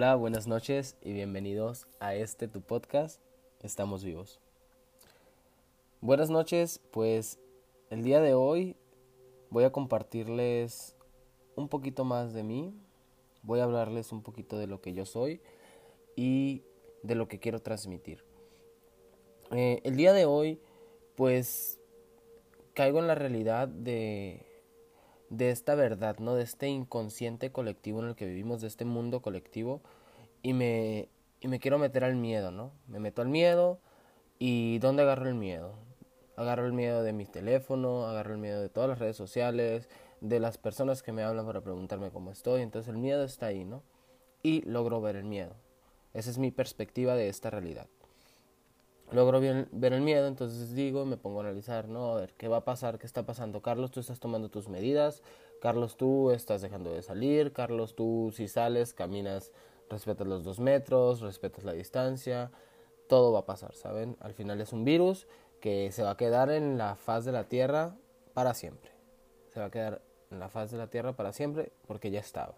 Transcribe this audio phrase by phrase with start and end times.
[0.00, 3.20] Hola, buenas noches y bienvenidos a este tu podcast,
[3.60, 4.40] Estamos vivos.
[6.00, 7.38] Buenas noches, pues
[7.90, 8.76] el día de hoy
[9.50, 10.96] voy a compartirles
[11.54, 12.72] un poquito más de mí,
[13.42, 15.42] voy a hablarles un poquito de lo que yo soy
[16.16, 16.62] y
[17.02, 18.24] de lo que quiero transmitir.
[19.50, 20.62] Eh, el día de hoy,
[21.14, 21.78] pues
[22.72, 24.50] caigo en la realidad de
[25.30, 26.34] de esta verdad, ¿no?
[26.34, 29.80] De este inconsciente colectivo en el que vivimos, de este mundo colectivo,
[30.42, 31.08] y me,
[31.40, 32.72] y me quiero meter al miedo, ¿no?
[32.86, 33.80] Me meto al miedo
[34.38, 35.74] y ¿dónde agarro el miedo?
[36.36, 39.88] Agarro el miedo de mi teléfono, agarro el miedo de todas las redes sociales,
[40.20, 43.64] de las personas que me hablan para preguntarme cómo estoy, entonces el miedo está ahí,
[43.64, 43.82] ¿no?
[44.42, 45.54] Y logro ver el miedo.
[46.14, 47.88] Esa es mi perspectiva de esta realidad
[49.12, 52.12] logro ver el miedo, entonces digo, me pongo a analizar, ¿no?
[52.12, 52.98] A ver, ¿qué va a pasar?
[52.98, 53.60] ¿Qué está pasando?
[53.62, 55.22] Carlos, tú estás tomando tus medidas.
[55.60, 57.52] Carlos, tú estás dejando de salir.
[57.52, 59.52] Carlos, tú si sales, caminas,
[59.90, 62.50] respetas los dos metros, respetas la distancia.
[63.08, 64.16] Todo va a pasar, ¿saben?
[64.20, 65.26] Al final es un virus
[65.60, 67.94] que se va a quedar en la faz de la Tierra
[68.32, 68.92] para siempre.
[69.52, 72.54] Se va a quedar en la faz de la Tierra para siempre porque ya estaba.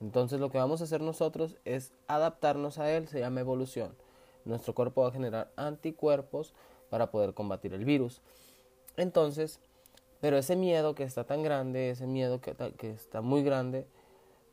[0.00, 3.96] Entonces lo que vamos a hacer nosotros es adaptarnos a él, se llama evolución
[4.44, 6.54] nuestro cuerpo va a generar anticuerpos
[6.88, 8.20] para poder combatir el virus.
[8.96, 9.60] Entonces,
[10.20, 13.86] pero ese miedo que está tan grande, ese miedo que, que está muy grande,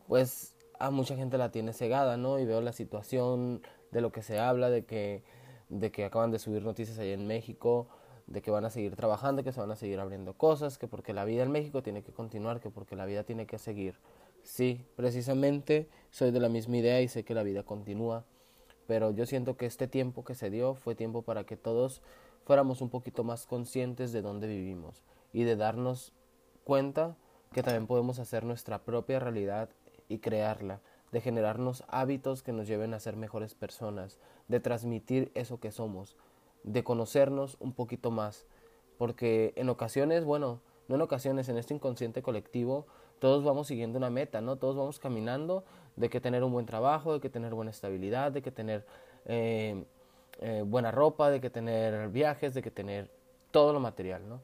[0.07, 2.39] pues a mucha gente la tiene cegada, ¿no?
[2.39, 3.61] Y veo la situación
[3.91, 5.23] de lo que se habla, de que,
[5.69, 7.87] de que acaban de subir noticias ahí en México,
[8.27, 11.13] de que van a seguir trabajando, que se van a seguir abriendo cosas, que porque
[11.13, 13.95] la vida en México tiene que continuar, que porque la vida tiene que seguir.
[14.43, 18.25] Sí, precisamente soy de la misma idea y sé que la vida continúa
[18.87, 22.01] pero yo siento que este tiempo que se dio fue tiempo para que todos
[22.45, 26.13] fuéramos un poquito más conscientes de dónde vivimos y de darnos
[26.63, 27.15] cuenta
[27.51, 29.69] que también podemos hacer nuestra propia realidad
[30.07, 35.59] y crearla, de generarnos hábitos que nos lleven a ser mejores personas, de transmitir eso
[35.59, 36.17] que somos,
[36.63, 38.45] de conocernos un poquito más,
[38.97, 42.85] porque en ocasiones, bueno, no en ocasiones, en este inconsciente colectivo,
[43.19, 44.57] todos vamos siguiendo una meta, ¿no?
[44.57, 45.63] Todos vamos caminando
[45.95, 48.85] de que tener un buen trabajo, de que tener buena estabilidad, de que tener
[49.25, 49.83] eh,
[50.39, 53.09] eh, buena ropa, de que tener viajes, de que tener
[53.51, 54.41] todo lo material, ¿no?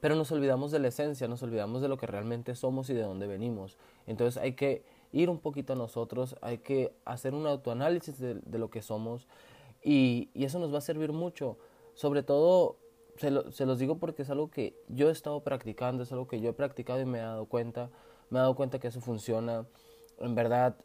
[0.00, 3.02] Pero nos olvidamos de la esencia, nos olvidamos de lo que realmente somos y de
[3.02, 3.78] dónde venimos.
[4.06, 8.70] Entonces hay que ir un poquito a nosotros, hay que hacer un autoanálisis de, lo
[8.70, 9.28] que somos
[9.82, 11.58] y, y, eso nos va a servir mucho.
[11.94, 12.76] Sobre todo,
[13.16, 16.40] se, se los digo porque es algo que yo he estado practicando, es algo que
[16.40, 17.90] yo he practicado y me he dado cuenta,
[18.30, 19.66] me he dado cuenta que eso funciona
[20.18, 20.76] en verdad,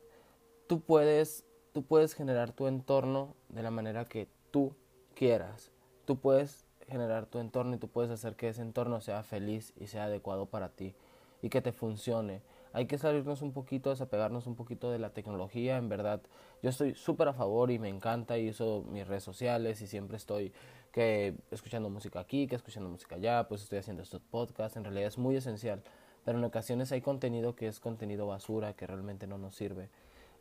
[0.68, 4.74] tú puedes, tú puedes generar tu entorno de la manera que tú
[5.16, 5.72] quieras.
[6.06, 9.88] Tú puedes generar tu entorno y tú puedes hacer que ese entorno sea feliz y
[9.88, 10.96] sea adecuado para ti
[11.42, 12.42] y que te funcione.
[12.74, 15.78] Hay que salirnos un poquito, desapegarnos un poquito de la tecnología.
[15.78, 16.22] En verdad,
[16.62, 20.18] yo estoy súper a favor y me encanta y uso mis redes sociales y siempre
[20.18, 20.54] estoy
[20.92, 24.78] que escuchando música aquí, que escuchando música allá, pues estoy haciendo estos podcasts.
[24.78, 25.82] En realidad es muy esencial
[26.30, 29.90] pero en ocasiones hay contenido que es contenido basura, que realmente no nos sirve.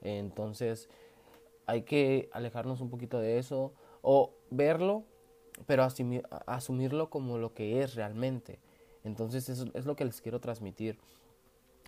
[0.02, 0.88] Entonces
[1.66, 3.72] hay que alejarnos un poquito de eso
[4.02, 5.04] o verlo,
[5.66, 5.86] pero
[6.46, 8.58] asumirlo como lo que es realmente.
[9.04, 10.98] Entonces eso es lo que les quiero transmitir.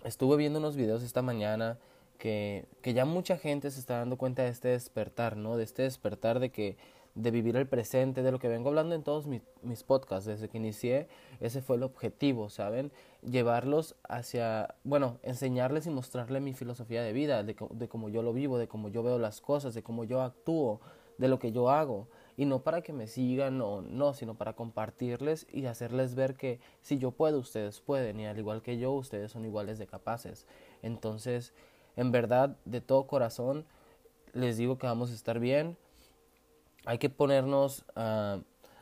[0.03, 1.77] Estuve viendo unos videos esta mañana
[2.17, 5.57] que, que ya mucha gente se está dando cuenta de este despertar, ¿no?
[5.57, 6.77] De este despertar de que
[7.15, 10.47] de vivir el presente, de lo que vengo hablando en todos mis, mis, podcasts desde
[10.47, 11.07] que inicié,
[11.39, 12.91] ese fue el objetivo, ¿saben?
[13.21, 18.33] Llevarlos hacia, bueno, enseñarles y mostrarles mi filosofía de vida, de, de cómo yo lo
[18.33, 20.79] vivo, de cómo yo veo las cosas, de cómo yo actúo,
[21.17, 22.07] de lo que yo hago.
[22.37, 26.59] Y no para que me sigan o no, sino para compartirles y hacerles ver que
[26.81, 30.47] si yo puedo, ustedes pueden, y al igual que yo, ustedes son iguales de capaces.
[30.81, 31.53] Entonces,
[31.95, 33.65] en verdad, de todo corazón,
[34.33, 35.77] les digo que vamos a estar bien
[36.85, 38.39] hay que ponernos a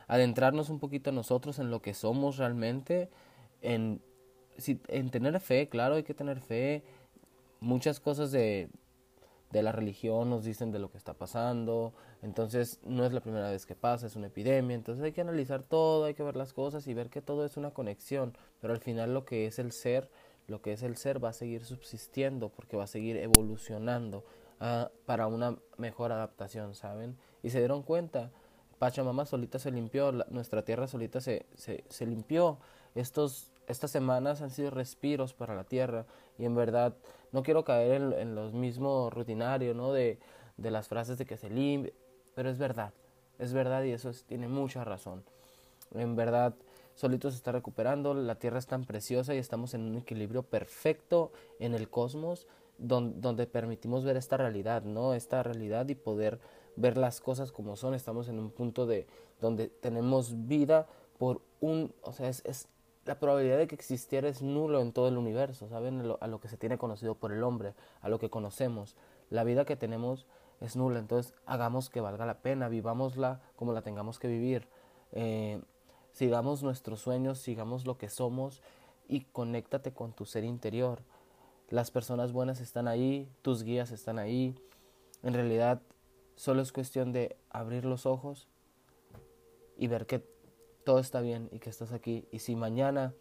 [0.08, 3.10] adentrarnos un poquito nosotros en lo que somos realmente,
[3.62, 4.02] en,
[4.88, 6.82] en tener fe, claro, hay que tener fe.
[7.60, 8.70] Muchas cosas de,
[9.50, 11.92] de la religión nos dicen de lo que está pasando,
[12.22, 15.62] entonces no es la primera vez que pasa, es una epidemia, entonces hay que analizar
[15.62, 18.80] todo, hay que ver las cosas y ver que todo es una conexión, pero al
[18.80, 20.08] final lo que es el ser,
[20.46, 24.24] lo que es el ser va a seguir subsistiendo porque va a seguir evolucionando
[24.60, 27.16] ah, para una mejor adaptación, ¿saben?
[27.42, 28.30] y se dieron cuenta.
[28.78, 32.58] Pachamama solita se limpió, nuestra tierra solita se, se, se limpió.
[32.94, 36.06] Estos, estas semanas han sido respiros para la tierra
[36.40, 36.96] y en verdad
[37.32, 39.92] no quiero caer en, en los mismos rutinarios, ¿no?
[39.92, 40.18] De,
[40.56, 41.94] de las frases de que se limpie,
[42.34, 42.92] pero es verdad,
[43.38, 45.22] es verdad y eso tiene mucha razón.
[45.94, 46.54] En verdad,
[46.94, 51.32] solito se está recuperando, la tierra es tan preciosa y estamos en un equilibrio perfecto
[51.58, 52.46] en el cosmos
[52.78, 55.12] donde, permitimos ver esta realidad, ¿no?
[55.14, 56.38] Esta realidad y poder
[56.76, 57.94] ver las cosas como son.
[57.94, 59.06] Estamos en un punto de
[59.40, 60.86] donde tenemos vida
[61.18, 62.68] por un, o sea, es, es
[63.10, 66.14] la probabilidad de que existiera es nulo en todo el universo, ¿saben?
[66.20, 68.94] A lo, que se tiene conocido por el hombre, a lo que conocemos.
[69.30, 70.28] La vida que tenemos
[70.60, 74.68] es nula, entonces hagamos que valga la pena, vivámosla como la tengamos que vivir.
[75.10, 75.60] Eh,
[76.12, 78.62] sigamos nuestros sueños, sigamos lo que somos
[79.08, 81.00] y conéctate con tu ser interior.
[81.68, 84.54] Las personas buenas están ahí, tus guías están ahí.
[85.24, 85.82] En realidad
[86.36, 88.46] solo es cuestión de abrir los ojos
[89.76, 90.29] y ver que
[90.84, 92.26] todo está bien y que estás aquí.
[92.30, 93.14] Y si mañana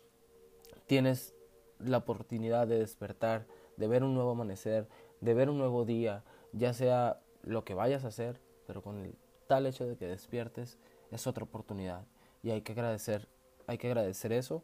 [0.87, 1.33] tienes
[1.79, 3.45] la oportunidad de despertar,
[3.77, 4.87] de ver un nuevo amanecer,
[5.21, 9.15] de ver un nuevo día, ya sea lo que vayas a hacer, pero con el
[9.47, 10.77] tal hecho de que despiertes,
[11.11, 12.05] es otra oportunidad.
[12.43, 13.27] Y hay que agradecer,
[13.67, 14.63] hay que agradecer eso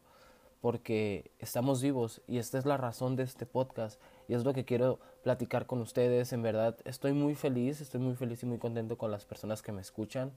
[0.60, 4.64] porque estamos vivos y esta es la razón de este podcast y es lo que
[4.64, 6.32] quiero platicar con ustedes.
[6.32, 9.72] En verdad estoy muy feliz, estoy muy feliz y muy contento con las personas que
[9.72, 10.32] me escuchan.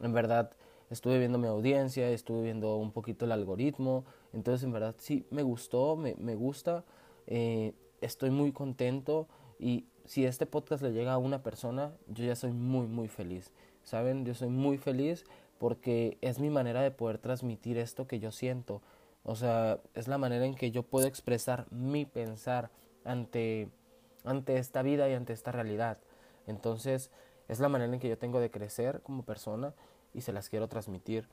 [0.00, 0.52] En verdad
[0.90, 5.42] estuve viendo mi audiencia, estuve viendo un poquito el algoritmo, entonces en verdad sí me
[5.42, 6.84] gustó, me, me gusta,
[7.26, 9.28] eh, estoy muy contento
[9.58, 13.52] y si este podcast le llega a una persona, yo ya soy muy muy feliz,
[13.82, 14.24] ¿saben?
[14.24, 15.24] Yo soy muy feliz
[15.58, 18.82] porque es mi manera de poder transmitir esto que yo siento
[19.24, 22.70] o sea, es la manera en que yo puedo expresar mi pensar
[23.04, 23.68] ante,
[24.22, 25.96] ante esta vida y ante esta realidad.
[26.46, 27.10] Entonces,
[27.48, 29.74] es la manera en que yo tengo de crecer como persona
[30.14, 31.28] y se las quiero transmitir.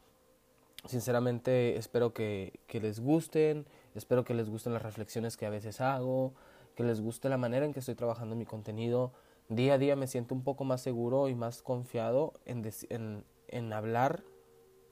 [0.86, 5.80] Sinceramente, espero que, que les gusten, espero que les gusten las reflexiones que a veces
[5.80, 6.34] hago,
[6.76, 9.14] que les guste la manera en que estoy trabajando mi contenido.
[9.48, 12.64] Día a día me siento un poco más seguro y más confiado en,
[13.50, 14.24] en, hablar,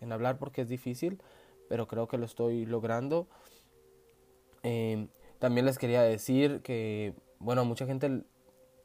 [0.01, 1.21] en hablar porque es difícil,
[1.67, 3.27] pero creo que lo estoy logrando.
[4.63, 5.07] Eh,
[5.39, 8.23] también les quería decir que, bueno, mucha gente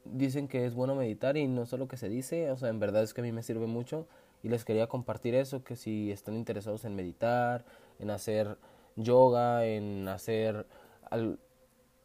[0.05, 3.03] dicen que es bueno meditar y no solo que se dice, o sea, en verdad
[3.03, 4.07] es que a mí me sirve mucho
[4.45, 7.65] y les quería compartir eso, que si están interesados en meditar,
[7.97, 8.59] en hacer
[8.95, 10.67] yoga, en hacer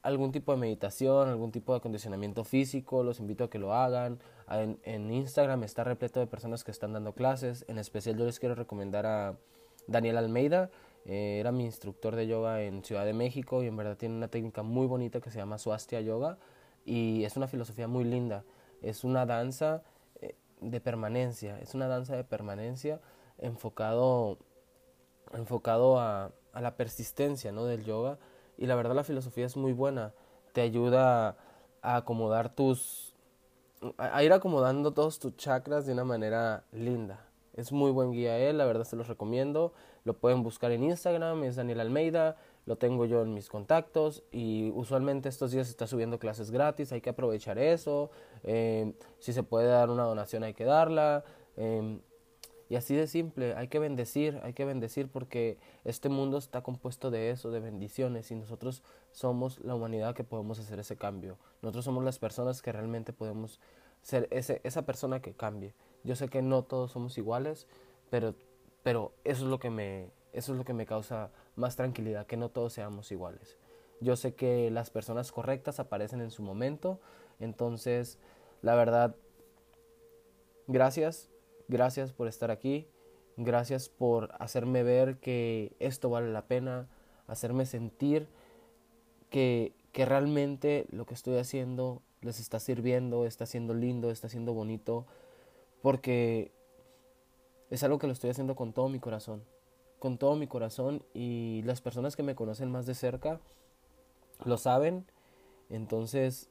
[0.00, 4.20] algún tipo de meditación, algún tipo de acondicionamiento físico, los invito a que lo hagan.
[4.50, 8.40] En, en Instagram está repleto de personas que están dando clases, en especial yo les
[8.40, 9.36] quiero recomendar a
[9.86, 10.70] Daniel Almeida.
[11.04, 14.28] Eh, era mi instructor de yoga en Ciudad de México y en verdad tiene una
[14.28, 16.38] técnica muy bonita que se llama Swastika Yoga
[16.86, 18.44] y es una filosofía muy linda.
[18.80, 19.82] Es una danza
[20.60, 23.00] de permanencia, es una danza de permanencia
[23.38, 24.38] enfocado,
[25.32, 27.64] enfocado a, a la persistencia ¿no?
[27.64, 28.18] del yoga
[28.58, 30.12] y la verdad la filosofía es muy buena,
[30.52, 31.36] te ayuda
[31.82, 33.14] a acomodar tus,
[33.96, 37.26] a ir acomodando todos tus chakras de una manera linda.
[37.54, 39.72] Es muy buen guía él, la verdad se los recomiendo.
[40.04, 42.36] Lo pueden buscar en Instagram, es Daniel Almeida,
[42.70, 47.00] lo tengo yo en mis contactos y usualmente estos días está subiendo clases gratis, hay
[47.00, 48.12] que aprovechar eso.
[48.44, 51.24] Eh, si se puede dar una donación hay que darla.
[51.56, 52.00] Em,
[52.68, 57.10] y así de simple, hay que bendecir, hay que bendecir porque este mundo está compuesto
[57.10, 61.38] de eso, de bendiciones, y nosotros somos la humanidad que podemos hacer ese cambio.
[61.62, 63.58] Nosotros somos las personas que realmente podemos
[64.00, 65.74] ser ese, esa persona que cambie.
[66.04, 67.66] Yo sé que no todos somos iguales,
[68.10, 68.36] pero,
[68.84, 71.30] pero eso, es lo que me, eso es lo que me causa
[71.60, 73.58] más tranquilidad, que no todos seamos iguales.
[74.00, 77.00] Yo sé que las personas correctas aparecen en su momento,
[77.38, 78.18] entonces,
[78.62, 79.14] la verdad,
[80.66, 81.30] gracias,
[81.68, 82.88] gracias por estar aquí,
[83.36, 86.88] gracias por hacerme ver que esto vale la pena,
[87.26, 88.26] hacerme sentir
[89.28, 94.52] que, que realmente lo que estoy haciendo les está sirviendo, está siendo lindo, está siendo
[94.52, 95.06] bonito,
[95.82, 96.52] porque
[97.70, 99.42] es algo que lo estoy haciendo con todo mi corazón,
[100.00, 103.38] con todo mi corazón y las personas que me conocen más de cerca
[104.44, 105.04] lo saben,
[105.68, 106.48] entonces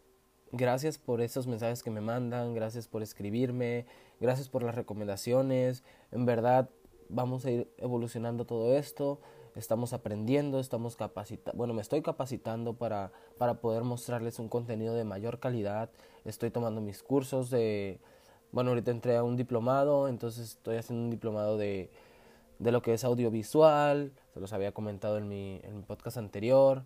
[0.52, 3.88] gracias por esos mensajes que me mandan, gracias por escribirme,
[4.22, 6.70] gracias por las recomendaciones, en verdad
[7.10, 9.20] vamos a ir evolucionando todo esto,
[9.56, 15.06] estamos aprendiendo, estamos capacitando, bueno, me estoy capacitando para, para poder mostrarles un contenido de
[15.06, 15.90] mayor calidad,
[16.24, 18.00] estoy tomando mis cursos de
[18.52, 21.92] bueno, ahorita entré a un diplomado, entonces estoy haciendo un diplomado de,
[22.60, 26.84] de lo que es audiovisual, se los había comentado en mi, en mi podcast anterior.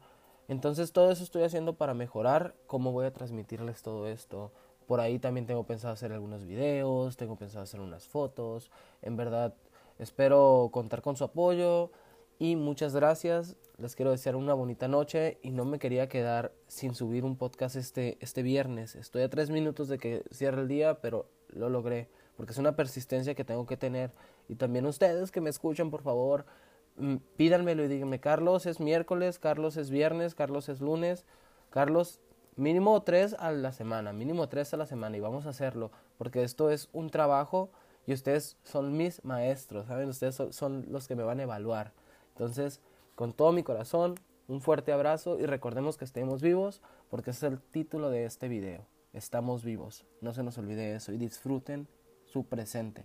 [0.48, 4.52] Entonces todo eso estoy haciendo para mejorar cómo voy a transmitirles todo esto.
[4.88, 8.70] Por ahí también tengo pensado hacer algunos videos, tengo pensado hacer unas fotos.
[9.02, 9.56] En verdad,
[9.98, 11.92] espero contar con su apoyo
[12.38, 13.56] y muchas gracias.
[13.78, 17.76] Les quiero desear una bonita noche y no me quería quedar sin subir un podcast
[17.76, 18.96] este, este viernes.
[18.96, 22.76] Estoy a tres minutos de que cierre el día, pero lo logré, porque es una
[22.76, 24.12] persistencia que tengo que tener.
[24.48, 26.46] Y también ustedes que me escuchan, por favor,
[26.98, 31.26] mm, pídanmelo y díganme, Carlos es miércoles, Carlos es viernes, Carlos es lunes,
[31.70, 32.20] Carlos,
[32.56, 36.44] mínimo tres a la semana, mínimo tres a la semana y vamos a hacerlo porque
[36.44, 37.72] esto es un trabajo
[38.06, 40.10] y ustedes son mis maestros, ¿saben?
[40.10, 41.94] Ustedes son, los que me van a evaluar.
[42.30, 42.82] Entonces,
[43.16, 44.16] con todo mi corazón,
[44.48, 48.48] un fuerte abrazo y recordemos que estemos vivos porque ese es el título de este
[48.48, 48.86] video.
[49.14, 50.06] Estamos vivos.
[50.22, 51.88] No se nos olvide eso y disfruten
[52.34, 53.04] su presente,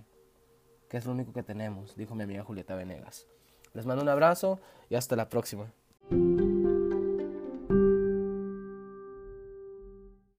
[0.89, 3.27] que es lo único que tenemos, dijo mi amiga Julieta Venegas.
[3.75, 4.59] Les mando un abrazo
[4.89, 5.71] y hasta la próxima.